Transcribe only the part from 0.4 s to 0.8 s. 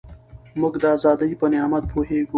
موږ